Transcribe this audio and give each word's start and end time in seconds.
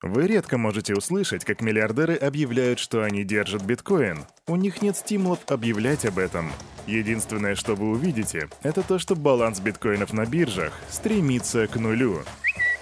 Вы 0.00 0.28
редко 0.28 0.58
можете 0.58 0.94
услышать, 0.94 1.44
как 1.44 1.60
миллиардеры 1.60 2.14
объявляют, 2.14 2.78
что 2.78 3.02
они 3.02 3.24
держат 3.24 3.62
биткоин. 3.62 4.26
У 4.46 4.54
них 4.54 4.80
нет 4.80 4.96
стимулов 4.96 5.40
объявлять 5.48 6.04
об 6.04 6.18
этом. 6.18 6.52
Единственное, 6.86 7.56
что 7.56 7.74
вы 7.74 7.90
увидите, 7.90 8.48
это 8.62 8.82
то, 8.82 8.98
что 8.98 9.16
баланс 9.16 9.58
биткоинов 9.58 10.12
на 10.12 10.24
биржах 10.24 10.72
стремится 10.88 11.66
к 11.66 11.76
нулю. 11.76 12.22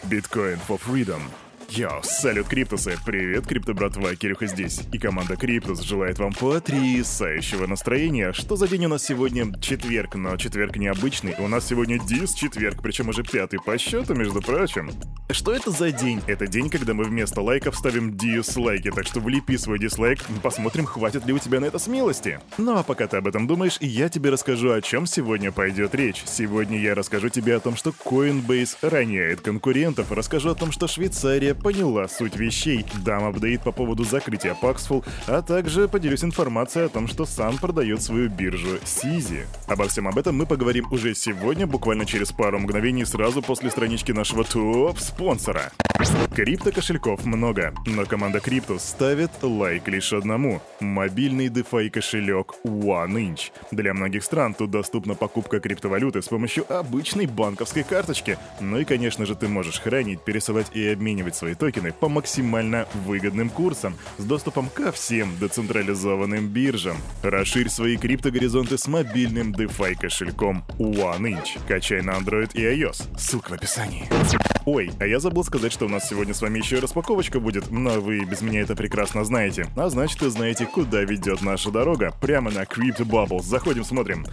Bitcoin 0.05 0.59
for 0.69 0.79
Freedom– 0.79 1.23
Йоу, 1.69 2.01
салют, 2.03 2.47
Криптусы! 2.47 2.97
Привет, 3.05 3.47
Крипто 3.47 3.75
братва, 3.75 4.15
Кирюха 4.15 4.47
здесь. 4.47 4.81
И 4.93 4.99
команда 4.99 5.37
Криптус 5.37 5.81
желает 5.83 6.19
вам 6.19 6.33
потрясающего 6.33 7.67
настроения. 7.67 8.33
Что 8.33 8.57
за 8.57 8.69
день 8.69 8.87
у 8.87 8.89
нас 8.89 9.03
сегодня? 9.03 9.53
Четверг, 9.61 10.15
но 10.15 10.37
четверг 10.37 10.77
необычный. 10.77 11.35
У 11.39 11.49
нас 11.49 11.67
сегодня 11.67 11.99
дис-четверг, 11.99 12.81
причем 12.83 13.09
уже 13.09 13.25
пятый 13.25 13.59
по 13.59 13.77
счету, 13.79 14.15
между 14.15 14.41
прочим. 14.41 14.91
Что 15.29 15.53
это 15.53 15.73
за 15.73 15.91
день? 15.91 16.23
Это 16.29 16.47
день, 16.47 16.71
когда 16.71 16.95
мы 16.95 17.03
вместо 17.03 17.41
лайков 17.41 17.77
ставим 17.77 18.17
дизлайки, 18.17 18.93
так 18.93 19.05
что 19.07 19.19
влепи 19.19 19.57
свой 19.57 19.81
дизлайк, 19.81 20.21
посмотрим, 20.41 20.87
хватит 20.87 21.27
ли 21.27 21.33
у 21.33 21.39
тебя 21.39 21.59
на 21.59 21.65
это 21.65 21.81
смелости. 21.81 22.39
Ну 22.59 22.79
а 22.79 22.85
пока 22.85 23.09
ты 23.09 23.17
об 23.17 23.27
этом 23.27 23.49
думаешь, 23.49 23.79
я 23.81 24.09
тебе 24.09 24.31
расскажу, 24.31 24.71
о 24.71 24.81
чем 24.81 25.05
сегодня 25.05 25.51
пойдет 25.51 25.97
речь. 25.97 26.23
Сегодня 26.27 26.81
я 26.81 26.95
расскажу 26.95 27.29
тебе 27.29 27.57
о 27.57 27.61
том, 27.61 27.75
что 27.75 27.91
Coinbase 27.91 28.77
роняет 28.83 29.41
конкурентов, 29.41 30.13
расскажу 30.13 30.51
о 30.51 30.55
том, 30.55 30.71
что 30.71 30.87
Швейцария 30.87 31.56
поняла 31.57 32.09
суть 32.09 32.37
вещей, 32.37 32.85
дам 33.05 33.25
апдейт 33.25 33.63
по 33.63 33.73
поводу 33.73 34.05
закрытия 34.05 34.57
Paxful, 34.61 35.05
а 35.27 35.43
также 35.43 35.89
поделюсь 35.89 36.25
информацией 36.25 36.87
о 36.87 36.89
том, 36.89 37.09
что 37.09 37.25
сам 37.25 37.59
продает 37.59 38.03
свою 38.03 38.29
биржу 38.29 38.79
Сизи. 38.85 39.47
Обо 39.67 39.89
всем 39.89 40.09
об 40.09 40.19
этом 40.19 40.37
мы 40.37 40.47
поговорим 40.47 40.87
уже 40.93 41.15
сегодня, 41.15 41.67
буквально 41.67 42.07
через 42.07 42.33
пару 42.33 42.59
мгновений 42.59 43.05
сразу 43.05 43.43
после 43.43 43.71
странички 43.71 44.13
нашего 44.13 44.45
топ-спонсора. 44.45 45.73
Крипто-кошельков 46.35 47.25
много, 47.25 47.73
но 47.87 48.05
команда 48.05 48.41
Криптус 48.41 48.83
ставит 48.83 49.31
лайк 49.43 49.89
лишь 49.89 50.13
одному— 50.13 50.61
мобильный 50.81 51.49
DeFi 51.49 51.89
кошелек 51.89 52.55
OneInch. 52.65 53.51
Для 53.71 53.95
многих 53.95 54.23
стран 54.23 54.53
тут 54.53 54.71
доступна 54.71 55.15
покупка 55.15 55.59
криптовалюты 55.61 56.21
с 56.21 56.29
помощью 56.29 56.71
обычной 56.71 57.27
банковской 57.27 57.83
карточки. 57.83 58.39
Ну 58.61 58.79
и, 58.79 58.85
конечно 58.85 59.25
же, 59.25 59.35
ты 59.35 59.49
можешь 59.49 59.81
хранить, 59.81 60.23
пересылать 60.23 60.67
и 60.75 60.87
обменивать 60.87 61.35
свои 61.37 61.46
токены 61.55 61.93
по 61.93 62.09
максимально 62.09 62.87
выгодным 63.07 63.49
курсам 63.49 63.95
с 64.19 64.25
доступом 64.25 64.69
ко 64.69 64.93
всем 64.93 65.37
децентрализованным 65.39 66.49
биржам. 66.49 66.97
Расширь 67.23 67.69
свои 67.69 67.97
криптогоризонты 67.97 68.79
с 68.79 68.87
мобильным 68.87 69.53
DeFi 69.53 69.95
кошельком 69.95 70.65
OneInch. 70.79 71.61
Качай 71.67 72.03
на 72.03 72.13
Android 72.13 72.51
и 72.55 72.63
iOS. 72.63 73.19
Ссылка 73.19 73.51
в 73.51 73.53
описании. 73.53 74.09
Ой, 74.65 74.91
а 74.99 75.07
я 75.07 75.21
забыл 75.21 75.45
сказать, 75.45 75.73
что 75.73 75.87
у 75.87 75.89
нас 75.89 76.09
сегодня 76.09 76.35
с 76.35 76.43
вами 76.43 76.59
еще 76.59 76.79
и 76.79 76.81
распаковочка 76.81 77.39
будет, 77.39 77.71
но 77.71 78.01
вы 78.01 78.25
без 78.25 78.43
меня 78.43 78.63
это 78.63 78.75
прекрасно 78.75 79.25
знаете. 79.25 79.67
А 79.77 79.89
значит, 79.89 80.21
вы 80.21 80.31
знаете, 80.31 80.67
куда 80.67 81.03
ведет 81.03 81.43
наша 81.43 81.71
дорога. 81.71 82.13
Прямо 82.21 82.51
на 82.51 82.63
Crypto 82.63 83.05
Bubbles. 83.05 83.45
Заходим, 83.45 83.85
смотрим. 83.85 84.27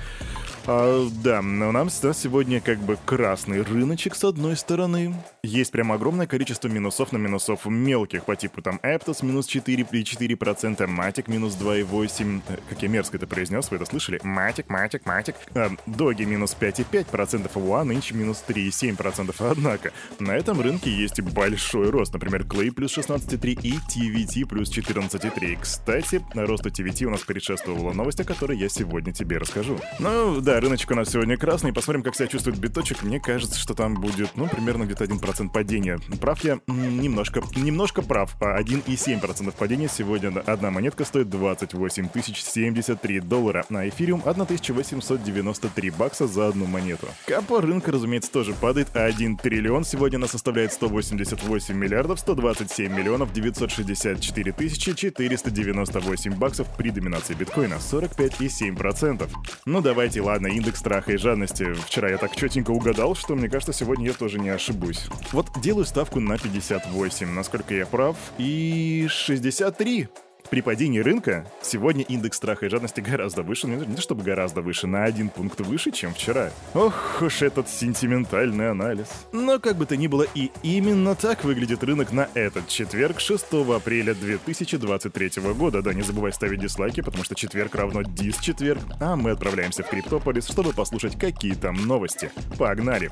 А, 0.66 1.09
да, 1.23 1.42
но 1.42 1.72
нам 1.72 1.89
сегодня 1.89 2.61
как 2.61 2.80
бы 2.80 2.97
красный 3.06 3.61
рыночек 3.61 4.16
с 4.16 4.23
одной 4.23 4.56
стороны. 4.56 5.14
Есть 5.44 5.72
прям 5.72 5.92
огромное 5.92 6.25
количество 6.25 6.69
минусов 6.69 7.11
на 7.11 7.17
минусов 7.17 7.66
мелких 7.66 8.23
по 8.23 8.36
типу 8.36 8.61
там 8.61 8.80
Aptos 8.81 9.25
минус 9.25 9.45
4 9.45 9.86
и 9.91 10.03
4%, 10.03 10.78
Matic 10.88 11.25
минус 11.28 11.58
2,8%. 11.59 12.41
Э, 12.47 12.58
как 12.69 12.81
я 12.81 12.88
мерзко 12.88 13.17
это 13.17 13.28
произнес, 13.28 13.69
вы 13.69 13.75
это 13.75 13.86
слышали? 13.86 14.22
Matic, 14.22 14.67
Matic. 14.67 15.36
А, 15.53 15.72
Доги 15.86 16.23
минус 16.23 16.56
5,5%, 16.58 17.52
One 17.56 17.94
Inch 17.94 18.14
минус 18.14 18.44
3,7%. 18.47 19.36
Однако, 19.39 19.91
на 20.19 20.31
этом 20.31 20.61
рынке 20.61 20.89
есть 20.89 21.19
большой 21.22 21.89
рост. 21.89 22.14
Например, 22.14 22.44
Clay 22.44 22.72
плюс 22.72 22.97
16,3 22.97 23.59
и 23.61 23.73
TVT 23.73 24.47
плюс 24.47 24.69
14,3. 24.69 25.58
Кстати, 25.59 26.22
росту 26.34 26.69
TVT 26.69 27.06
у 27.06 27.09
нас 27.09 27.22
предшествовала 27.22 27.91
новость, 27.91 28.22
о 28.22 28.23
которой 28.23 28.58
я 28.58 28.69
сегодня 28.69 29.11
тебе 29.11 29.38
расскажу. 29.38 29.78
Ну, 30.00 30.39
да, 30.39 30.52
рыночек 30.59 30.91
у 30.91 30.95
нас 30.95 31.09
сегодня 31.09 31.38
красный. 31.38 31.73
Посмотрим, 31.73 32.03
как 32.03 32.16
себя 32.16 32.28
чувствует 32.28 32.57
биточек. 32.59 33.03
Мне 33.03 33.19
кажется, 33.19 33.57
что 33.57 33.73
там 33.73 33.95
будет, 33.95 34.31
ну, 34.35 34.47
примерно 34.47 34.83
где-то 34.85 35.03
1% 35.05 35.51
падения. 35.51 36.00
Прав 36.19 36.44
я? 36.44 36.59
Немножко, 36.67 37.41
немножко 37.55 38.01
прав. 38.01 38.35
1,7% 38.39 39.47
а 39.47 39.51
падения. 39.51 39.88
Сегодня 39.88 40.39
одна 40.45 40.72
монетка 40.72 41.05
стоит 41.05 41.29
28 41.29 42.09
073 42.13 43.19
доллара. 43.19 43.66
На 43.69 43.88
эфириум 43.89 44.22
1893 44.25 45.89
бакса 45.91 46.28
за 46.28 46.47
одну 46.47 46.66
монету. 46.66 47.07
Капа 47.25 47.61
рынка, 47.61 47.91
разумеется, 47.91 48.31
тоже 48.31 48.53
падает. 48.53 48.95
1 48.95 49.38
триллион 49.38 49.83
сегодня 49.83 50.17
она 50.17 50.28
составляет 50.28 50.73
188 50.73 51.75
миллиардов 51.75 52.19
127 52.19 52.94
миллионов 52.94 53.33
964 53.33 54.51
тысячи 54.51 54.94
498 54.94 56.35
баксов 56.35 56.67
при 56.78 56.89
доминации 56.89 57.33
биткоина 57.33 57.75
45,7%. 57.75 59.29
Ну 59.66 59.81
давайте, 59.81 60.22
ладно 60.22 60.42
на 60.43 60.47
индекс 60.47 60.79
страха 60.79 61.13
и 61.13 61.17
жадности. 61.17 61.73
Вчера 61.73 62.09
я 62.09 62.17
так 62.17 62.35
четенько 62.35 62.71
угадал, 62.71 63.15
что 63.15 63.33
мне 63.35 63.49
кажется, 63.49 63.71
сегодня 63.73 64.07
я 64.07 64.13
тоже 64.13 64.39
не 64.39 64.49
ошибусь. 64.49 65.07
Вот 65.31 65.47
делаю 65.61 65.85
ставку 65.85 66.19
на 66.19 66.37
58, 66.37 67.29
насколько 67.29 67.73
я 67.73 67.85
прав, 67.85 68.17
и 68.37 69.07
63. 69.09 70.09
При 70.49 70.61
падении 70.61 70.99
рынка 70.99 71.45
сегодня 71.61 72.03
индекс 72.03 72.37
страха 72.37 72.65
и 72.65 72.69
жадности 72.69 73.01
гораздо 73.01 73.43
выше, 73.43 73.67
не, 73.67 73.97
чтобы 73.97 74.23
гораздо 74.23 74.61
выше, 74.61 74.87
на 74.87 75.03
один 75.03 75.29
пункт 75.29 75.61
выше, 75.61 75.91
чем 75.91 76.13
вчера. 76.13 76.51
Ох 76.73 77.21
уж 77.21 77.41
этот 77.41 77.69
сентиментальный 77.69 78.69
анализ. 78.69 79.07
Но 79.31 79.59
как 79.59 79.77
бы 79.77 79.85
то 79.85 79.97
ни 79.97 80.07
было, 80.07 80.25
и 80.35 80.51
именно 80.61 81.15
так 81.15 81.43
выглядит 81.43 81.83
рынок 81.83 82.11
на 82.11 82.29
этот 82.33 82.67
четверг, 82.67 83.19
6 83.19 83.45
апреля 83.75 84.13
2023 84.13 85.41
года. 85.53 85.81
Да, 85.81 85.93
не 85.93 86.01
забывай 86.01 86.31
ставить 86.33 86.59
дизлайки, 86.59 87.01
потому 87.01 87.23
что 87.23 87.35
четверг 87.35 87.75
равно 87.75 88.03
дис-четверг, 88.03 88.81
а 88.99 89.15
мы 89.15 89.31
отправляемся 89.31 89.83
в 89.83 89.89
Криптополис, 89.89 90.47
чтобы 90.47 90.73
послушать, 90.73 91.17
какие 91.17 91.53
там 91.53 91.75
новости. 91.87 92.31
Погнали! 92.57 93.11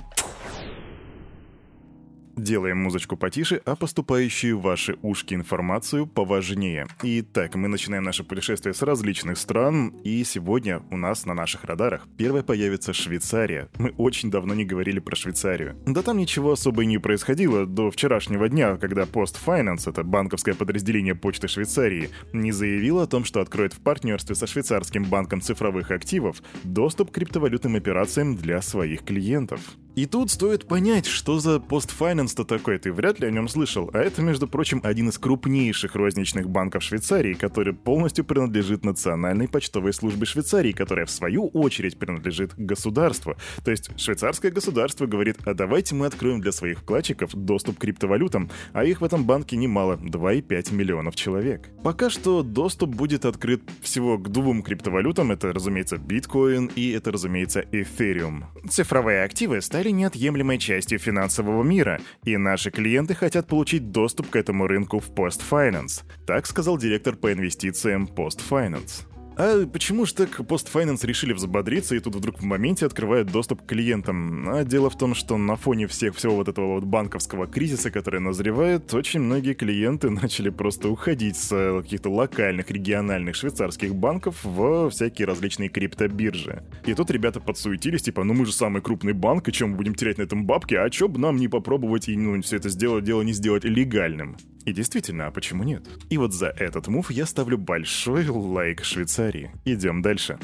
Делаем 2.38 2.78
музычку 2.78 3.18
потише, 3.18 3.62
а 3.66 3.76
поступающую 3.76 4.58
в 4.58 4.62
ваши 4.62 4.98
ушки 5.02 5.34
информацию 5.34 6.08
поважнее. 6.08 6.88
Итак, 7.04 7.56
мы 7.56 7.68
начинаем 7.68 8.04
наше 8.04 8.24
путешествие 8.24 8.74
с 8.74 8.82
различных 8.82 9.38
стран, 9.38 9.90
и 10.04 10.24
сегодня 10.24 10.82
у 10.92 10.98
нас 10.98 11.26
на 11.26 11.34
наших 11.34 11.66
радарах 11.66 12.08
первая 12.18 12.44
появится 12.44 12.94
Швейцария. 12.94 13.70
Мы 13.78 13.94
очень 13.98 14.32
давно 14.32 14.54
не 14.54 14.64
говорили 14.64 15.00
про 15.00 15.16
Швейцарию. 15.16 15.76
Да 15.86 16.02
там 16.02 16.18
ничего 16.18 16.54
особо 16.54 16.84
и 16.84 16.86
не 16.86 17.00
происходило 17.00 17.66
до 17.66 17.92
вчерашнего 17.92 18.48
дня, 18.48 18.78
когда 18.78 19.04
Post 19.04 19.38
Finance, 19.46 19.90
это 19.90 20.04
банковское 20.04 20.56
подразделение 20.56 21.16
почты 21.16 21.48
Швейцарии, 21.48 22.10
не 22.32 22.52
заявило 22.52 23.04
о 23.04 23.08
том, 23.08 23.26
что 23.26 23.42
откроет 23.42 23.74
в 23.74 23.82
партнерстве 23.82 24.36
со 24.36 24.48
швейцарским 24.48 25.04
банком 25.04 25.42
цифровых 25.42 25.92
активов 25.92 26.42
доступ 26.64 27.12
к 27.12 27.16
криптовалютным 27.16 27.76
операциям 27.76 28.36
для 28.38 28.62
своих 28.62 29.04
клиентов. 29.04 29.60
И 29.96 30.06
тут 30.06 30.32
стоит 30.32 30.68
понять, 30.68 31.06
что 31.06 31.40
за 31.40 31.58
Post 31.58 31.90
Finance-то 32.22 32.44
такой, 32.44 32.78
ты 32.78 32.92
вряд 32.92 33.20
ли 33.20 33.28
о 33.28 33.32
нем 33.32 33.48
слышал. 33.48 33.90
А 33.94 34.00
это, 34.00 34.22
между 34.22 34.48
прочим, 34.48 34.80
один 34.84 35.10
из 35.10 35.18
крупнейших 35.18 35.96
розничных 35.96 36.50
банков 36.50 36.84
Швейцарии, 36.84 37.34
который 37.34 37.74
полностью 37.74 38.24
принадлежит 38.24 38.86
Национальной 38.86 39.48
почтовой 39.48 39.92
службе 39.94 40.26
Швейцарии, 40.26 40.72
которая 40.72 41.06
в 41.06 41.12
свою 41.12 41.48
очередь 41.48 41.98
принадлежит 41.98 42.54
государству. 42.58 43.36
То 43.64 43.72
есть 43.72 43.90
швейцарское 44.00 44.52
государство 44.52 45.08
говорит, 45.08 45.38
а 45.46 45.56
давайте 45.56 45.96
мы 45.96 46.06
откроем 46.06 46.42
для 46.42 46.52
своих 46.52 46.80
вкладчиков 46.80 47.34
доступ 47.34 47.78
к 47.78 47.82
криптовалютам, 47.82 48.52
а 48.74 48.84
их 48.84 49.02
в 49.02 49.04
этом 49.04 49.26
банке 49.26 49.58
немало, 49.58 49.96
2,5 49.96 50.74
миллионов 50.74 51.16
человек. 51.16 51.70
Пока 51.84 52.12
что 52.12 52.44
доступ 52.44 52.92
будет 52.92 53.26
открыт 53.26 53.64
всего 53.82 54.20
к 54.20 54.30
двум 54.30 54.62
криптовалютам, 54.62 55.32
это, 55.32 55.52
разумеется, 55.54 55.98
биткоин 55.98 56.70
и 56.76 56.92
это, 56.92 57.12
разумеется, 57.12 57.66
эфириум. 57.72 58.46
Цифровые 58.70 59.24
активы 59.24 59.62
стали 59.62 59.90
неотъемлемой 59.90 60.60
частью 60.60 61.00
финансового 61.00 61.64
мира, 61.64 62.00
и 62.24 62.38
наши 62.38 62.72
клиенты 62.72 63.16
хотят 63.16 63.48
получить 63.48 63.92
доступ 63.92 64.30
к 64.30 64.36
этому 64.36 64.68
рынку 64.68 65.00
в 65.00 65.10
Post 65.10 65.42
Finance. 65.50 66.04
Так 66.26 66.46
сказал 66.46 66.78
директор 66.78 67.16
по 67.16 67.32
инвестициям 67.32 68.06
Post 68.06 68.42
Finance. 68.50 69.11
А 69.38 69.66
почему 69.66 70.06
же 70.06 70.14
так 70.14 70.46
постфайнанс 70.46 71.04
решили 71.04 71.34
взбодриться 71.34 71.96
и 71.96 72.00
тут 72.00 72.16
вдруг 72.16 72.40
в 72.40 72.44
моменте 72.44 72.86
открывают 72.86 73.32
доступ 73.32 73.62
к 73.62 73.66
клиентам? 73.66 74.50
А 74.50 74.64
дело 74.64 74.90
в 74.90 74.98
том, 74.98 75.16
что 75.16 75.38
на 75.38 75.56
фоне 75.56 75.88
всех 75.88 76.16
всего 76.16 76.36
вот 76.36 76.50
этого 76.50 76.76
вот 76.76 76.84
банковского 76.84 77.48
кризиса, 77.48 77.92
который 77.92 78.20
назревает, 78.20 78.94
очень 78.94 79.22
многие 79.22 79.54
клиенты 79.54 80.10
начали 80.22 80.50
просто 80.50 80.90
уходить 80.90 81.38
с 81.38 81.52
э, 81.52 81.82
каких-то 81.82 82.10
локальных, 82.10 82.70
региональных 82.72 83.36
швейцарских 83.36 83.96
банков 83.96 84.44
в 84.44 84.90
всякие 84.90 85.28
различные 85.28 85.70
криптобиржи. 85.70 86.64
И 86.86 86.94
тут 86.94 87.10
ребята 87.10 87.40
подсуетились, 87.40 88.04
типа, 88.04 88.24
ну 88.24 88.34
мы 88.34 88.46
же 88.46 88.52
самый 88.52 88.82
крупный 88.82 89.14
банк, 89.14 89.48
и 89.48 89.54
чем 89.54 89.72
мы 89.72 89.78
будем 89.78 89.96
терять 89.96 90.18
на 90.18 90.24
этом 90.24 90.46
бабки, 90.46 90.76
а 90.76 90.90
чё 90.90 91.08
бы 91.08 91.20
нам 91.20 91.38
не 91.38 91.48
попробовать 91.48 92.10
и 92.10 92.18
ну, 92.18 92.42
все 92.42 92.58
это 92.58 92.70
сделать, 92.70 93.06
дело 93.06 93.22
не 93.22 93.34
сделать 93.34 93.64
легальным? 93.64 94.36
И 94.66 94.74
действительно, 94.74 95.28
а 95.28 95.32
почему 95.32 95.64
нет? 95.64 95.88
И 96.10 96.18
вот 96.18 96.34
за 96.34 96.48
этот 96.48 96.88
мув 96.88 97.12
я 97.12 97.26
ставлю 97.26 97.58
большой 97.58 98.28
лайк 98.28 98.84
Швейцарии. 98.84 99.52
Идем 99.66 100.02
дальше. 100.02 100.38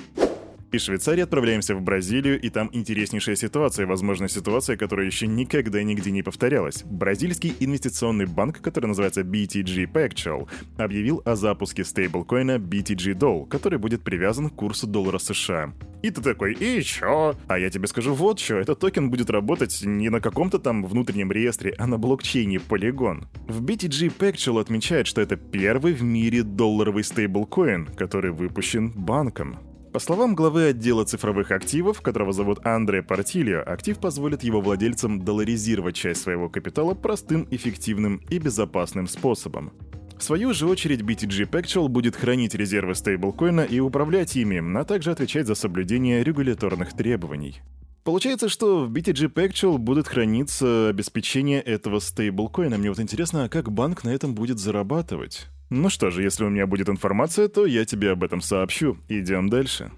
Из 0.69 0.81
Швейцарии 0.81 1.21
отправляемся 1.21 1.75
в 1.75 1.81
Бразилию, 1.81 2.41
и 2.41 2.49
там 2.49 2.69
интереснейшая 2.73 3.37
ситуация, 3.37 3.85
возможно, 3.85 4.27
ситуация, 4.27 4.75
которая 4.75 5.05
еще 5.05 5.25
никогда 5.25 5.81
нигде 5.81 6.11
не 6.11 6.23
повторялась. 6.23 6.83
Бразильский 6.83 7.55
инвестиционный 7.61 8.25
банк, 8.25 8.59
который 8.59 8.87
называется 8.87 9.21
BTG 9.21 9.89
Pactual, 9.89 10.49
объявил 10.77 11.21
о 11.23 11.37
запуске 11.37 11.85
стейблкоина 11.85 12.57
BTG 12.57 13.13
Doll, 13.13 13.47
который 13.47 13.79
будет 13.79 14.03
привязан 14.03 14.49
к 14.49 14.55
курсу 14.55 14.87
доллара 14.87 15.19
США. 15.19 15.73
И 16.07 16.09
ты 16.09 16.21
такой, 16.21 16.53
и 16.53 16.81
чё? 16.83 17.35
А 17.49 17.59
я 17.59 17.69
тебе 17.69 17.85
скажу 17.85 18.13
вот 18.13 18.39
что, 18.39 18.55
этот 18.55 18.79
токен 18.79 19.09
будет 19.09 19.29
работать 19.29 19.81
не 19.83 20.07
на 20.07 20.21
каком-то 20.21 20.57
там 20.57 20.85
внутреннем 20.85 21.33
реестре, 21.33 21.75
а 21.77 21.85
на 21.85 21.97
блокчейне 21.97 22.59
Polygon. 22.59 23.25
В 23.49 23.61
BTG 23.61 24.13
Pactual 24.17 24.61
отмечает, 24.61 25.05
что 25.05 25.19
это 25.19 25.35
первый 25.35 25.91
в 25.91 26.03
мире 26.03 26.43
долларовый 26.43 27.03
стейблкоин, 27.03 27.87
который 27.97 28.31
выпущен 28.31 28.93
банком. 28.95 29.57
По 29.91 29.99
словам 29.99 30.33
главы 30.33 30.67
отдела 30.67 31.03
цифровых 31.03 31.51
активов, 31.51 31.99
которого 31.99 32.31
зовут 32.31 32.65
Андре 32.65 33.03
Портильо, 33.03 33.61
актив 33.61 33.97
позволит 33.99 34.43
его 34.43 34.61
владельцам 34.61 35.25
долларизировать 35.25 35.95
часть 35.95 36.21
своего 36.21 36.47
капитала 36.47 36.93
простым, 36.93 37.45
эффективным 37.51 38.21
и 38.29 38.39
безопасным 38.39 39.07
способом. 39.07 39.73
В 40.17 40.23
свою 40.23 40.53
же 40.53 40.67
очередь 40.67 41.01
BTG 41.01 41.49
Pactual 41.49 41.87
будет 41.89 42.15
хранить 42.15 42.55
резервы 42.55 42.95
стейблкоина 42.95 43.61
и 43.61 43.79
управлять 43.79 44.35
ими, 44.35 44.61
а 44.79 44.83
также 44.83 45.11
отвечать 45.11 45.45
за 45.45 45.53
соблюдение 45.53 46.23
регуляторных 46.23 46.93
требований. 46.93 47.61
Получается, 48.03 48.49
что 48.49 48.85
в 48.85 48.91
BTG 48.91 49.31
Pactual 49.31 49.77
будет 49.77 50.07
храниться 50.07 50.89
обеспечение 50.89 51.61
этого 51.61 51.99
стейблкоина. 51.99 52.77
Мне 52.77 52.89
вот 52.89 52.99
интересно, 52.99 53.43
а 53.43 53.49
как 53.49 53.71
банк 53.71 54.03
на 54.03 54.09
этом 54.09 54.33
будет 54.33 54.59
зарабатывать? 54.59 55.47
Ну 55.69 55.89
что 55.89 56.09
же, 56.09 56.23
если 56.23 56.45
у 56.45 56.49
меня 56.49 56.65
будет 56.65 56.89
информация, 56.89 57.47
то 57.47 57.65
я 57.65 57.85
тебе 57.85 58.11
об 58.11 58.23
этом 58.23 58.41
сообщу. 58.41 58.97
Идем 59.09 59.49
дальше. 59.49 59.91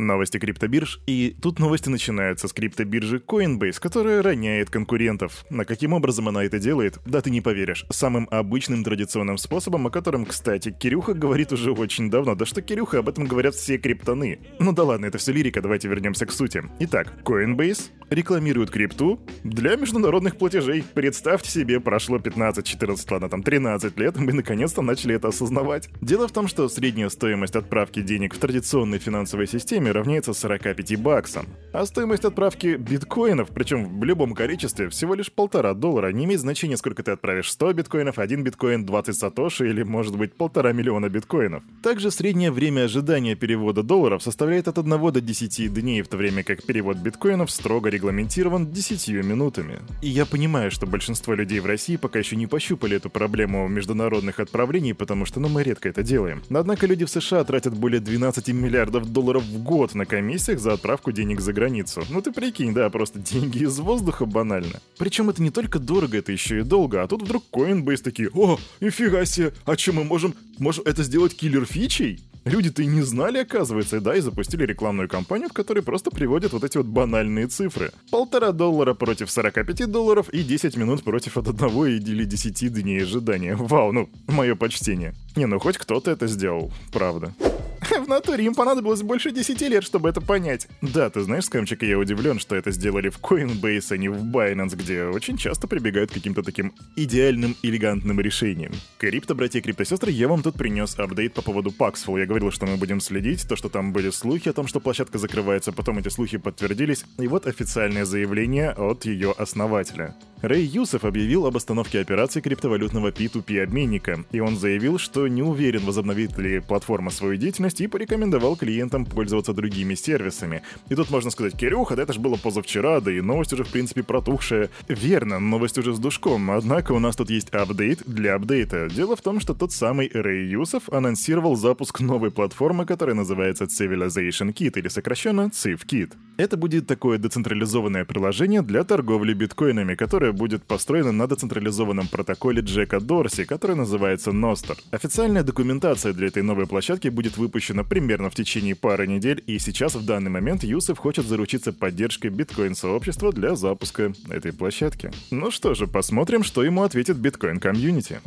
Новости 0.00 0.38
криптобирж. 0.38 1.00
И 1.06 1.36
тут 1.40 1.58
новости 1.58 1.88
начинаются 1.88 2.48
с 2.48 2.52
криптобиржи 2.52 3.18
Coinbase, 3.18 3.80
которая 3.80 4.22
роняет 4.22 4.70
конкурентов. 4.70 5.44
На 5.50 5.64
каким 5.64 5.92
образом 5.92 6.28
она 6.28 6.44
это 6.44 6.58
делает? 6.58 6.98
Да 7.04 7.20
ты 7.20 7.30
не 7.30 7.40
поверишь. 7.40 7.84
Самым 7.90 8.26
обычным 8.30 8.82
традиционным 8.82 9.38
способом, 9.38 9.86
о 9.86 9.90
котором, 9.90 10.24
кстати, 10.24 10.70
Кирюха 10.70 11.14
говорит 11.14 11.52
уже 11.52 11.72
очень 11.72 12.10
давно. 12.10 12.34
Да 12.34 12.46
что 12.46 12.62
Кирюха, 12.62 12.98
об 12.98 13.08
этом 13.08 13.26
говорят 13.26 13.54
все 13.54 13.78
криптоны. 13.78 14.40
Ну 14.58 14.72
да 14.72 14.84
ладно, 14.84 15.06
это 15.06 15.18
все 15.18 15.32
лирика, 15.32 15.60
давайте 15.60 15.88
вернемся 15.88 16.26
к 16.26 16.32
сути. 16.32 16.62
Итак, 16.80 17.12
Coinbase 17.24 17.90
рекламирует 18.10 18.70
крипту 18.70 19.20
для 19.44 19.76
международных 19.76 20.36
платежей. 20.36 20.82
Представьте 20.94 21.50
себе, 21.50 21.80
прошло 21.80 22.18
15-14, 22.18 23.06
ладно, 23.10 23.28
там 23.28 23.42
13 23.42 23.98
лет, 23.98 24.16
мы 24.16 24.32
наконец-то 24.32 24.82
начали 24.82 25.14
это 25.14 25.28
осознавать. 25.28 25.88
Дело 26.00 26.26
в 26.26 26.32
том, 26.32 26.48
что 26.48 26.68
средняя 26.68 27.08
стоимость 27.08 27.56
отправки 27.56 28.00
денег 28.00 28.34
в 28.34 28.38
традиционной 28.38 28.98
финансовой 28.98 29.46
системе 29.46 29.89
биткоинами 29.90 29.92
равняется 29.92 30.32
45 30.32 30.96
баксам. 30.96 31.46
А 31.72 31.86
стоимость 31.86 32.24
отправки 32.24 32.76
биткоинов, 32.76 33.48
причем 33.54 34.00
в 34.00 34.04
любом 34.04 34.34
количестве, 34.34 34.88
всего 34.88 35.14
лишь 35.14 35.30
полтора 35.30 35.74
доллара, 35.74 36.12
не 36.12 36.24
имеет 36.24 36.40
значения, 36.40 36.76
сколько 36.76 37.02
ты 37.02 37.12
отправишь 37.12 37.50
100 37.50 37.72
биткоинов, 37.74 38.18
1 38.18 38.42
биткоин, 38.42 38.84
20 38.84 39.16
сатоши 39.16 39.68
или, 39.68 39.84
может 39.84 40.16
быть, 40.16 40.34
полтора 40.34 40.72
миллиона 40.72 41.08
биткоинов. 41.08 41.62
Также 41.82 42.10
среднее 42.10 42.50
время 42.50 42.84
ожидания 42.84 43.36
перевода 43.36 43.82
долларов 43.82 44.22
составляет 44.22 44.68
от 44.68 44.78
1 44.78 45.12
до 45.12 45.20
10 45.20 45.72
дней, 45.72 46.02
в 46.02 46.08
то 46.08 46.16
время 46.16 46.42
как 46.42 46.64
перевод 46.64 46.96
биткоинов 46.96 47.50
строго 47.50 47.88
регламентирован 47.90 48.66
10 48.66 49.08
минутами. 49.24 49.78
И 50.02 50.08
я 50.08 50.26
понимаю, 50.26 50.70
что 50.70 50.86
большинство 50.86 51.34
людей 51.34 51.60
в 51.60 51.66
России 51.66 51.96
пока 51.96 52.18
еще 52.18 52.36
не 52.36 52.46
пощупали 52.46 52.96
эту 52.96 53.10
проблему 53.10 53.68
международных 53.68 54.40
отправлений, 54.40 54.94
потому 54.94 55.24
что 55.24 55.40
ну, 55.40 55.48
мы 55.48 55.62
редко 55.62 55.88
это 55.88 56.02
делаем. 56.02 56.42
Однако 56.50 56.86
люди 56.86 57.04
в 57.04 57.10
США 57.10 57.44
тратят 57.44 57.74
более 57.74 58.00
12 58.00 58.48
миллиардов 58.48 59.12
долларов 59.12 59.44
в 59.44 59.62
год 59.62 59.79
год 59.80 59.94
на 59.94 60.04
комиссиях 60.04 60.60
за 60.60 60.74
отправку 60.74 61.10
денег 61.10 61.40
за 61.40 61.54
границу. 61.54 62.02
Ну 62.10 62.20
ты 62.20 62.32
прикинь, 62.32 62.74
да, 62.74 62.90
просто 62.90 63.18
деньги 63.32 63.62
из 63.62 63.78
воздуха 63.78 64.26
банально. 64.26 64.78
Причем 64.98 65.30
это 65.30 65.42
не 65.42 65.48
только 65.48 65.78
дорого, 65.78 66.18
это 66.18 66.32
еще 66.32 66.60
и 66.60 66.62
долго, 66.62 67.02
а 67.02 67.08
тут 67.08 67.22
вдруг 67.22 67.44
Coinbase 67.50 68.02
такие, 68.02 68.28
о, 68.34 68.58
нифига 68.82 69.24
себе, 69.24 69.54
а 69.64 69.78
что 69.78 69.94
мы 69.94 70.04
можем, 70.04 70.34
можем 70.58 70.84
это 70.84 71.02
сделать 71.02 71.34
киллер 71.34 71.64
фичей? 71.64 72.20
Люди-то 72.44 72.82
и 72.82 72.86
не 72.86 73.00
знали, 73.00 73.38
оказывается, 73.38 74.02
да, 74.02 74.14
и 74.14 74.20
запустили 74.20 74.66
рекламную 74.66 75.08
кампанию, 75.08 75.48
в 75.48 75.54
которой 75.54 75.82
просто 75.82 76.10
приводят 76.10 76.52
вот 76.52 76.62
эти 76.62 76.76
вот 76.76 76.86
банальные 76.86 77.46
цифры. 77.46 77.90
Полтора 78.10 78.52
доллара 78.52 78.92
против 78.92 79.30
45 79.30 79.90
долларов 79.90 80.28
и 80.28 80.42
10 80.42 80.76
минут 80.76 81.04
против 81.04 81.38
от 81.38 81.48
одного 81.48 81.86
или 81.86 82.24
10 82.24 82.72
дней 82.74 83.02
ожидания. 83.02 83.56
Вау, 83.56 83.92
ну, 83.92 84.10
мое 84.26 84.56
почтение. 84.56 85.14
Не, 85.36 85.46
ну 85.46 85.58
хоть 85.58 85.78
кто-то 85.78 86.10
это 86.10 86.26
сделал, 86.26 86.70
правда. 86.92 87.32
В 88.04 88.08
натуре 88.08 88.44
им 88.44 88.54
понадобилось 88.54 89.02
больше 89.02 89.30
10 89.30 89.60
лет, 89.62 89.84
чтобы 89.84 90.08
это 90.08 90.20
понять. 90.20 90.68
Да, 90.82 91.10
ты 91.10 91.22
знаешь, 91.22 91.44
скамчик, 91.44 91.82
я 91.82 91.98
удивлен, 91.98 92.38
что 92.38 92.56
это 92.56 92.70
сделали 92.70 93.08
в 93.08 93.20
Coinbase, 93.20 93.86
а 93.90 93.96
не 93.96 94.08
в 94.08 94.22
Binance, 94.24 94.76
где 94.76 95.04
очень 95.04 95.36
часто 95.36 95.66
прибегают 95.66 96.10
к 96.10 96.14
каким-то 96.14 96.42
таким 96.42 96.72
идеальным, 96.96 97.56
элегантным 97.62 98.20
решениям. 98.20 98.72
Крипто, 98.98 99.34
братья, 99.34 99.60
криптосестры, 99.60 100.10
я 100.10 100.28
вам 100.28 100.42
тут 100.42 100.54
принес 100.54 100.98
апдейт 100.98 101.34
по 101.34 101.42
поводу 101.42 101.70
Paxful. 101.70 102.18
Я 102.18 102.26
говорил, 102.26 102.50
что 102.50 102.66
мы 102.66 102.76
будем 102.76 103.00
следить, 103.00 103.48
то, 103.48 103.56
что 103.56 103.68
там 103.68 103.92
были 103.92 104.10
слухи 104.10 104.48
о 104.48 104.52
том, 104.52 104.66
что 104.66 104.80
площадка 104.80 105.18
закрывается, 105.18 105.72
потом 105.72 105.98
эти 105.98 106.08
слухи 106.08 106.38
подтвердились, 106.38 107.04
и 107.18 107.26
вот 107.28 107.46
официальное 107.46 108.04
заявление 108.04 108.70
от 108.70 109.04
ее 109.04 109.32
основателя. 109.32 110.14
Рэй 110.42 110.64
Юсеф 110.64 111.04
объявил 111.04 111.44
об 111.44 111.56
остановке 111.56 112.00
операций 112.00 112.40
криптовалютного 112.40 113.10
P2P 113.10 113.62
обменника, 113.62 114.24
и 114.32 114.40
он 114.40 114.56
заявил, 114.56 114.98
что 114.98 115.28
не 115.28 115.42
уверен, 115.42 115.84
возобновит 115.84 116.38
ли 116.38 116.60
платформа 116.60 117.10
свою 117.10 117.36
деятельность 117.36 117.69
и 117.78 117.86
порекомендовал 117.86 118.56
клиентам 118.56 119.04
пользоваться 119.04 119.52
другими 119.52 119.94
сервисами. 119.94 120.62
И 120.88 120.94
тут 120.94 121.10
можно 121.10 121.30
сказать, 121.30 121.54
Кирюха, 121.56 121.94
да 121.94 122.02
это 122.02 122.14
же 122.14 122.20
было 122.20 122.36
позавчера, 122.36 123.00
да 123.00 123.12
и 123.12 123.20
новость 123.20 123.52
уже 123.52 123.64
в 123.64 123.68
принципе 123.68 124.02
протухшая. 124.02 124.70
Верно, 124.88 125.38
новость 125.38 125.76
уже 125.76 125.94
с 125.94 125.98
душком, 125.98 126.50
однако 126.50 126.92
у 126.92 126.98
нас 126.98 127.14
тут 127.16 127.28
есть 127.28 127.50
апдейт 127.50 128.02
для 128.06 128.34
апдейта. 128.34 128.88
Дело 128.88 129.14
в 129.14 129.20
том, 129.20 129.40
что 129.40 129.54
тот 129.54 129.72
самый 129.72 130.10
Рэй 130.12 130.48
Юсеф 130.48 130.88
анонсировал 130.88 131.54
запуск 131.56 132.00
новой 132.00 132.30
платформы, 132.30 132.86
которая 132.86 133.14
называется 133.14 133.64
Civilization 133.64 134.54
Kit, 134.54 134.78
или 134.78 134.88
сокращенно 134.88 135.50
CivKit. 135.52 136.14
Это 136.38 136.56
будет 136.56 136.86
такое 136.86 137.18
децентрализованное 137.18 138.06
приложение 138.06 138.62
для 138.62 138.82
торговли 138.82 139.34
биткоинами, 139.34 139.94
которое 139.94 140.32
будет 140.32 140.64
построена 140.64 141.12
на 141.12 141.26
децентрализованном 141.26 142.08
протоколе 142.08 142.62
Джека 142.62 142.98
Дорси, 142.98 143.44
который 143.44 143.76
называется 143.76 144.30
Nostr. 144.30 144.78
Официальная 144.90 145.42
документация 145.42 146.14
для 146.14 146.28
этой 146.28 146.42
новой 146.42 146.66
площадки 146.66 147.08
будет 147.08 147.36
выпущена 147.36 147.59
примерно 147.84 148.30
в 148.30 148.34
течение 148.34 148.74
пары 148.74 149.06
недель, 149.06 149.42
и 149.46 149.58
сейчас 149.58 149.94
в 149.94 150.04
данный 150.04 150.30
момент 150.30 150.64
Юсеф 150.64 150.98
хочет 150.98 151.26
заручиться 151.26 151.72
поддержкой 151.72 152.28
биткоин-сообщества 152.30 153.32
для 153.32 153.54
запуска 153.54 154.12
этой 154.28 154.52
площадки. 154.52 155.10
Ну 155.30 155.50
что 155.50 155.74
же, 155.74 155.86
посмотрим, 155.86 156.42
что 156.42 156.62
ему 156.62 156.82
ответит 156.82 157.16
биткоин-комьюнити. 157.16 158.20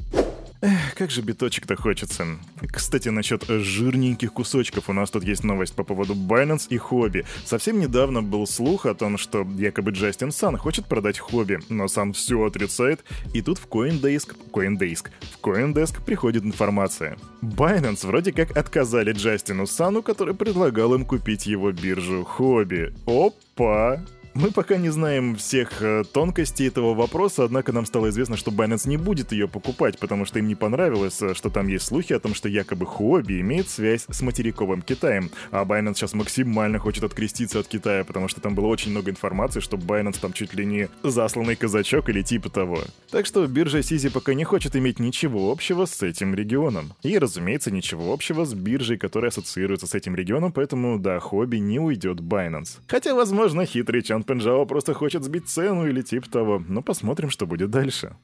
Эх, 0.64 0.96
как 0.96 1.12
же 1.12 1.22
биточек-то 1.22 1.76
хочется. 1.76 2.26
Кстати, 2.72 3.10
насчет 3.10 3.44
жирненьких 3.46 4.32
кусочков. 4.32 4.90
У 4.90 4.94
нас 4.94 5.12
тут 5.12 5.26
есть 5.26 5.44
новость 5.44 5.76
по 5.76 5.84
поводу 5.84 6.14
Binance 6.16 6.68
и 6.70 6.78
Хобби. 6.78 7.26
Совсем 7.44 7.82
недавно 7.82 8.24
был 8.24 8.48
слух 8.48 8.86
о 8.86 8.96
том, 8.96 9.18
что 9.18 9.46
якобы 9.58 9.92
Джастин 9.92 10.32
Сан 10.32 10.56
хочет 10.56 10.86
продать 10.86 11.20
Хобби, 11.20 11.60
но 11.68 11.90
Сан 11.90 12.14
все 12.14 12.42
отрицает. 12.46 13.04
И 13.34 13.42
тут 13.42 13.58
в 13.58 13.68
CoinDesk, 13.68 14.38
CoinDesk, 14.54 15.10
в 15.34 15.46
CoinDesk 15.46 16.02
приходит 16.06 16.46
информация. 16.46 17.18
Binance 17.42 18.08
вроде 18.08 18.32
как 18.32 18.56
отказали 18.56 19.12
Джастину 19.12 19.68
Сану, 19.68 20.02
который 20.02 20.34
предлагал 20.34 20.94
им 20.94 21.04
купить 21.04 21.46
его 21.46 21.74
биржу 21.74 22.24
Хобби. 22.24 22.94
Опа! 23.06 24.02
Мы 24.36 24.50
пока 24.50 24.78
не 24.78 24.90
знаем 24.90 25.36
всех 25.36 25.84
э, 25.84 26.04
тонкостей 26.12 26.68
этого 26.68 26.96
вопроса, 26.96 27.44
однако 27.44 27.72
нам 27.72 27.86
стало 27.86 28.10
известно, 28.10 28.36
что 28.36 28.50
Binance 28.50 28.90
не 28.90 28.98
будет 28.98 29.32
ее 29.32 29.48
покупать, 29.48 30.00
потому 30.00 30.26
что 30.26 30.40
им 30.40 30.48
не 30.48 30.56
понравилось, 30.56 31.22
э, 31.22 31.36
что 31.36 31.52
там 31.52 31.68
есть 31.68 31.86
слухи 31.86 32.14
о 32.14 32.20
том, 32.20 32.34
что 32.34 32.50
якобы 32.50 32.88
Huobi 32.88 33.42
имеет 33.42 33.70
связь 33.70 34.06
с 34.10 34.22
материковым 34.24 34.82
Китаем. 34.82 35.30
А 35.52 35.64
Binance 35.66 35.96
сейчас 35.96 36.14
максимально 36.14 36.80
хочет 36.80 37.04
откреститься 37.04 37.60
от 37.60 37.68
Китая, 37.68 38.04
потому 38.04 38.28
что 38.28 38.42
там 38.42 38.56
было 38.56 38.66
очень 38.66 38.90
много 38.90 39.12
информации, 39.12 39.60
что 39.60 39.78
Binance 39.78 40.20
там 40.20 40.34
чуть 40.34 40.56
ли 40.56 40.66
не 40.66 40.90
засланный 41.04 41.56
казачок 41.56 42.10
или 42.10 42.24
типа 42.24 42.50
того. 42.50 42.80
Так 43.12 43.28
что 43.28 43.46
биржа 43.46 43.84
Сизи 43.84 44.10
пока 44.10 44.34
не 44.34 44.46
хочет 44.46 44.76
иметь 44.76 44.98
ничего 44.98 45.52
общего 45.52 45.86
с 45.86 46.02
этим 46.02 46.34
регионом. 46.34 46.94
И, 47.04 47.20
разумеется, 47.20 47.70
ничего 47.70 48.12
общего 48.12 48.46
с 48.46 48.56
биржей, 48.56 48.98
которая 48.98 49.30
ассоциируется 49.30 49.86
с 49.86 49.94
этим 49.94 50.16
регионом, 50.16 50.52
поэтому, 50.52 50.98
да, 50.98 51.20
Хобби 51.20 51.58
не 51.58 51.78
уйдет 51.80 52.20
Binance. 52.20 52.80
Хотя, 52.88 53.14
возможно, 53.14 53.68
хитрый 53.68 54.02
Чан 54.02 54.23
Пенджао 54.24 54.66
просто 54.66 54.94
хочет 54.94 55.24
сбить 55.24 55.48
цену 55.48 55.88
или 55.88 56.02
типа 56.02 56.30
того, 56.30 56.64
но 56.68 56.82
посмотрим, 56.82 57.30
что 57.30 57.46
будет 57.46 57.70
дальше. 57.70 58.16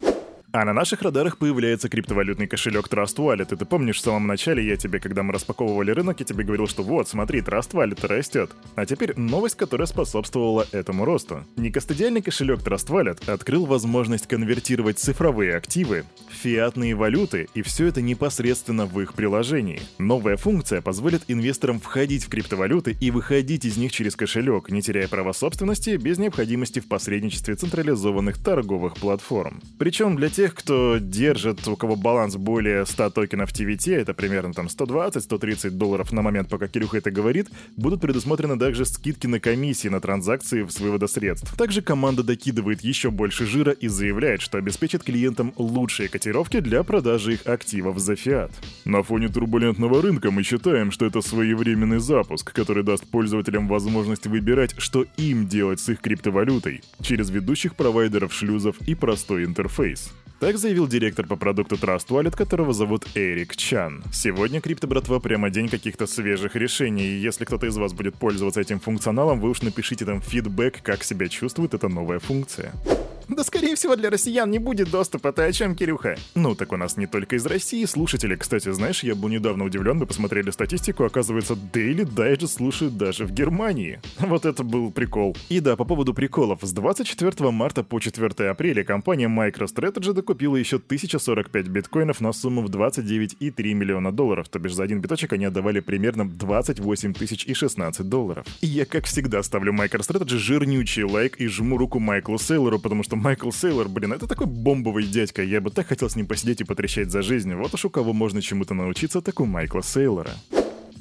А 0.52 0.66
на 0.66 0.74
наших 0.74 1.04
радарах 1.04 1.38
появляется 1.38 1.90
криптовалютный 1.90 2.48
кошелек 2.48 2.88
Trust 2.88 3.18
Wallet. 3.18 3.54
И 3.54 3.56
ты 3.56 3.66
помнишь, 3.66 3.98
в 3.98 4.02
самом 4.02 4.26
начале 4.26 4.66
я 4.66 4.78
тебе, 4.78 5.00
когда 5.00 5.22
мы 5.22 5.32
распаковывали 5.32 5.92
рынок, 5.92 6.22
я 6.22 6.26
тебе 6.26 6.44
говорил, 6.44 6.66
что 6.66 6.82
вот, 6.82 7.08
смотри, 7.08 7.42
Trust 7.42 7.74
Wallet 7.74 8.08
растет. 8.08 8.50
А 8.76 8.88
теперь 8.88 9.14
новость, 9.16 9.58
которая 9.58 9.86
способствовала 9.86 10.66
этому 10.72 11.06
росту. 11.06 11.46
Некостадиальный 11.56 12.24
кошелек 12.24 12.62
Trust 12.62 12.88
Wallet 12.88 13.32
открыл 13.32 13.68
возможность 13.68 14.26
конвертировать 14.26 14.98
цифровые 14.98 15.56
активы 15.56 16.06
в 16.32 16.34
фиатные 16.34 16.96
валюты, 16.96 17.48
и 17.54 17.62
все 17.62 17.86
это 17.86 18.02
непосредственно 18.02 18.88
в 18.88 19.00
их 19.00 19.14
приложении. 19.14 19.82
Новая 20.00 20.36
функция 20.36 20.82
позволит 20.82 21.22
инвесторам 21.28 21.80
входить 21.80 22.24
в 22.24 22.30
криптовалюты 22.30 22.98
и 23.00 23.12
выходить 23.12 23.66
из 23.66 23.78
них 23.78 23.92
через 23.92 24.16
кошелек, 24.16 24.72
не 24.72 24.82
теряя 24.82 25.08
права 25.08 25.32
собственности, 25.32 25.92
без 25.98 26.18
необходимости 26.18 26.80
в 26.80 26.88
посредничестве 26.88 27.54
централизованных 27.54 28.44
торговых 28.44 28.96
платформ. 28.96 29.62
Причем 29.78 30.16
для 30.16 30.30
тех, 30.30 30.39
кто 30.48 30.98
держит, 31.00 31.68
у 31.68 31.76
кого 31.76 31.96
баланс 31.96 32.36
более 32.36 32.86
100 32.86 33.10
токенов 33.10 33.52
TVT, 33.52 33.96
это 33.96 34.14
примерно 34.14 34.54
там 34.54 34.68
120-130 34.68 35.72
долларов 35.72 36.12
на 36.12 36.22
момент, 36.22 36.50
пока 36.50 36.68
Кирюха 36.68 36.98
это 37.00 37.12
говорит, 37.12 37.50
будут 37.76 38.00
предусмотрены 38.00 38.58
также 38.58 38.86
скидки 38.86 39.28
на 39.28 39.40
комиссии 39.40 39.90
на 39.90 40.00
транзакции 40.00 40.66
с 40.66 40.80
вывода 40.80 41.08
средств. 41.08 41.56
Также 41.58 41.82
команда 41.82 42.24
докидывает 42.24 42.82
еще 42.82 43.12
больше 43.12 43.46
жира 43.46 43.72
и 43.72 43.88
заявляет, 43.88 44.42
что 44.42 44.58
обеспечит 44.58 45.04
клиентам 45.04 45.54
лучшие 45.58 46.08
котировки 46.08 46.60
для 46.60 46.84
продажи 46.84 47.34
их 47.34 47.46
активов 47.46 48.00
за 48.00 48.16
фиат. 48.16 48.52
На 48.86 49.04
фоне 49.04 49.28
турбулентного 49.28 50.02
рынка 50.02 50.32
мы 50.32 50.44
считаем, 50.44 50.92
что 50.92 51.06
это 51.06 51.22
своевременный 51.22 52.00
запуск, 52.00 52.54
который 52.54 52.84
даст 52.84 53.06
пользователям 53.06 53.68
возможность 53.68 54.28
выбирать, 54.28 54.76
что 54.78 55.06
им 55.18 55.48
делать 55.48 55.80
с 55.80 55.90
их 55.90 56.00
криптовалютой, 56.00 56.82
через 57.02 57.30
ведущих 57.30 57.76
провайдеров 57.76 58.34
шлюзов 58.34 58.76
и 58.88 58.96
простой 58.96 59.44
интерфейс. 59.44 60.12
Так 60.40 60.58
заявил 60.58 60.88
директор 60.88 61.28
по 61.28 61.36
продукту 61.36 61.76
Trust 61.76 62.08
Wallet, 62.08 62.34
которого 62.34 62.72
зовут 62.72 63.06
Эрик 63.14 63.58
Чан. 63.58 64.02
Сегодня 64.14 64.62
крипто-братва 64.62 65.20
прямо 65.20 65.50
день 65.50 65.68
каких-то 65.68 66.08
свежих 66.08 66.56
решений, 66.56 67.04
и 67.04 67.20
если 67.20 67.44
кто-то 67.44 67.68
из 67.68 67.76
вас 67.76 67.92
будет 67.92 68.16
пользоваться 68.16 68.62
этим 68.62 68.80
функционалом, 68.80 69.42
вы 69.42 69.50
уж 69.50 69.62
напишите 69.64 70.06
там 70.06 70.22
фидбэк, 70.22 70.82
как 70.82 71.04
себя 71.04 71.28
чувствует 71.28 71.74
эта 71.74 71.90
новая 71.90 72.20
функция. 72.20 72.72
Да, 73.30 73.44
скорее 73.44 73.76
всего, 73.76 73.96
для 73.96 74.10
россиян 74.10 74.50
не 74.50 74.58
будет 74.58 74.90
доступа. 74.90 75.32
Ты 75.32 75.44
о 75.44 75.52
чем, 75.52 75.76
Кирюха? 75.76 76.18
Ну, 76.34 76.56
так 76.56 76.74
у 76.74 76.78
нас 76.78 76.98
не 76.98 77.06
только 77.06 77.36
из 77.36 77.46
России 77.46 77.86
слушатели. 77.86 78.36
Кстати, 78.36 78.72
знаешь, 78.72 79.04
я 79.04 79.14
был 79.14 79.30
недавно 79.30 79.66
удивлен, 79.66 79.98
мы 79.98 80.08
посмотрели 80.08 80.50
статистику, 80.50 81.04
оказывается, 81.04 81.54
Daily 81.54 82.06
Digest 82.06 82.56
слушают 82.56 82.98
даже 82.98 83.26
в 83.26 83.32
Германии. 83.32 84.02
Вот 84.20 84.46
это 84.46 84.64
был 84.64 84.92
прикол. 84.92 85.38
И 85.50 85.60
да, 85.60 85.76
по 85.76 85.86
поводу 85.86 86.16
приколов. 86.16 86.60
С 86.64 86.72
24 86.72 87.52
марта 87.52 87.84
по 87.84 88.00
4 88.00 88.50
апреля 88.50 88.84
компания 88.84 89.28
MicroStrategy 89.28 90.14
докупила 90.14 90.56
еще 90.56 90.78
1045 90.78 91.68
биткоинов 91.68 92.22
на 92.22 92.34
сумму 92.34 92.64
в 92.64 92.70
29,3 92.70 93.74
миллиона 93.74 94.12
долларов. 94.12 94.50
То 94.50 94.58
бишь 94.58 94.74
за 94.74 94.84
один 94.84 95.02
биточек 95.02 95.34
они 95.34 95.46
отдавали 95.46 95.82
примерно 95.82 96.28
28 96.28 97.14
тысяч 97.14 97.46
и 97.46 97.54
16 97.54 98.10
долларов. 98.10 98.48
И 98.62 98.68
я, 98.68 98.86
как 98.86 99.06
всегда, 99.06 99.44
ставлю 99.44 99.72
MicroStrategy 99.72 100.38
жирнючий 100.38 101.04
лайк 101.04 101.40
и 101.40 101.48
жму 101.48 101.78
руку 101.78 102.00
Майклу 102.00 102.40
Сейлору, 102.40 102.80
потому 102.80 103.04
что 103.04 103.19
Майкл 103.20 103.52
Сейлор, 103.52 103.90
блин, 103.90 104.14
это 104.14 104.28
такой 104.28 104.48
бомбовый 104.48 105.04
дядька. 105.04 105.44
Я 105.44 105.60
бы 105.60 105.72
так 105.72 105.88
хотел 105.88 106.10
с 106.10 106.16
ним 106.16 106.26
посидеть 106.26 106.62
и 106.62 106.64
потрещать 106.64 107.12
за 107.12 107.22
жизнь. 107.22 107.54
Вот 107.54 107.74
уж 107.74 107.84
у 107.84 107.90
кого 107.90 108.14
можно 108.14 108.42
чему-то 108.42 108.74
научиться, 108.74 109.22
так 109.22 109.42
у 109.42 109.46
Майкла 109.46 109.82
Сейлора. 109.84 110.32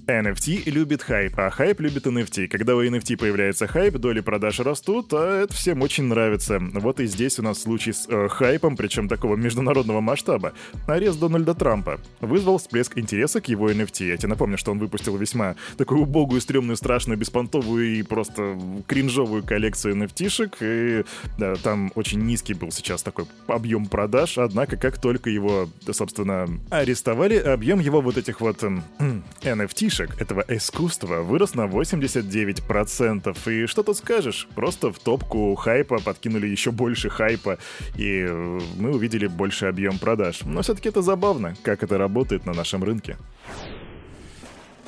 NFT 0.08 0.70
любит 0.70 1.02
хайп, 1.02 1.38
а 1.38 1.50
хайп 1.50 1.80
любит 1.80 2.06
NFT. 2.06 2.48
Когда 2.48 2.74
у 2.74 2.82
NFT 2.82 3.18
появляется 3.18 3.66
хайп, 3.66 3.98
доли 3.98 4.20
продаж 4.20 4.58
растут, 4.60 5.12
а 5.12 5.42
это 5.42 5.52
всем 5.52 5.82
очень 5.82 6.04
нравится. 6.04 6.58
Вот 6.58 6.98
и 7.00 7.06
здесь 7.06 7.38
у 7.38 7.42
нас 7.42 7.60
случай 7.60 7.92
с 7.92 8.06
э, 8.08 8.28
хайпом, 8.28 8.74
причем 8.74 9.06
такого 9.06 9.36
международного 9.36 10.00
масштаба. 10.00 10.54
Арест 10.86 11.20
Дональда 11.20 11.52
Трампа 11.52 12.00
вызвал 12.22 12.56
всплеск 12.56 12.96
интереса 12.96 13.42
к 13.42 13.48
его 13.48 13.70
NFT. 13.70 14.06
Я 14.06 14.16
тебе 14.16 14.30
напомню, 14.30 14.56
что 14.56 14.70
он 14.70 14.78
выпустил 14.78 15.14
весьма 15.18 15.56
такую 15.76 16.00
убогую, 16.00 16.40
стрёмную, 16.40 16.78
страшную, 16.78 17.18
беспонтовую 17.18 17.98
и 17.98 18.02
просто 18.02 18.58
кринжовую 18.86 19.42
коллекцию 19.42 19.94
NFT-шек, 19.96 20.56
и 20.60 21.04
да, 21.36 21.54
там 21.56 21.92
очень 21.96 22.20
низкий 22.20 22.54
был 22.54 22.70
сейчас 22.70 23.02
такой 23.02 23.26
объем 23.46 23.84
продаж, 23.84 24.38
однако 24.38 24.78
как 24.78 24.98
только 24.98 25.28
его, 25.28 25.68
собственно, 25.92 26.48
арестовали, 26.70 27.36
объем 27.36 27.78
его 27.78 28.00
вот 28.00 28.16
этих 28.16 28.40
вот 28.40 28.62
эм, 28.62 28.82
NFT-шек 29.42 29.97
фишек 29.98 30.20
этого 30.20 30.44
искусства 30.48 31.22
вырос 31.22 31.54
на 31.54 31.66
89%. 31.66 33.52
И 33.52 33.66
что 33.66 33.82
тут 33.82 33.96
скажешь? 33.96 34.48
Просто 34.54 34.92
в 34.92 34.98
топку 34.98 35.54
хайпа 35.54 35.98
подкинули 36.00 36.46
еще 36.46 36.70
больше 36.70 37.10
хайпа, 37.10 37.58
и 37.96 38.26
э, 38.28 38.60
мы 38.78 38.94
увидели 38.94 39.26
больше 39.26 39.66
объем 39.66 39.98
продаж. 39.98 40.42
Но 40.44 40.62
все-таки 40.62 40.88
это 40.88 41.02
забавно, 41.02 41.54
как 41.62 41.82
это 41.82 41.98
работает 41.98 42.46
на 42.46 42.52
нашем 42.52 42.84
рынке. 42.84 43.16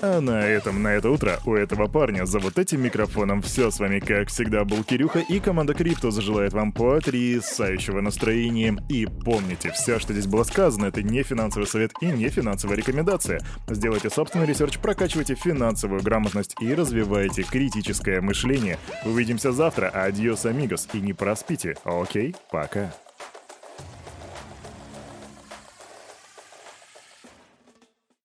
А 0.02 0.20
на 0.20 0.42
этом, 0.46 0.82
на 0.82 0.94
это 0.94 1.10
утро 1.10 1.40
у 1.44 1.54
этого 1.54 1.86
парня 1.86 2.24
за 2.24 2.38
вот 2.38 2.58
этим 2.58 2.82
микрофоном 2.82 3.42
все. 3.42 3.70
С 3.70 3.78
вами, 3.78 4.00
как 4.00 4.28
всегда, 4.28 4.64
был 4.64 4.82
Кирюха, 4.82 5.18
и 5.18 5.40
команда 5.40 5.74
Криптус 5.74 6.10
желает 6.10 6.54
вам 6.54 6.72
потрясающего 6.72 8.00
настроения. 8.00 8.76
И 8.88 9.06
помните, 9.06 9.70
все, 9.72 9.98
что 9.98 10.14
здесь 10.14 10.26
было 10.26 10.44
сказано, 10.44 10.86
это 10.86 11.02
не 11.02 11.22
финансовый 11.22 11.66
совет 11.66 11.92
и 12.00 12.06
не 12.06 12.28
финансовая 12.30 12.76
рекомендация. 12.76 13.40
Сделайте 13.68 14.08
собственный 14.08 14.46
research, 14.46 14.78
прокачивайте 14.78 15.34
финансовую 15.34 16.02
грамотность 16.02 16.54
и 16.60 16.74
развивайте 16.74 17.42
критическое 17.42 18.22
мышление. 18.22 18.78
Увидимся 19.04 19.52
завтра. 19.52 19.88
Адьос, 19.88 20.46
амигос. 20.46 20.88
И 20.94 21.00
не 21.00 21.12
проспите. 21.12 21.76
Окей, 21.84 22.34
пока. 22.50 22.90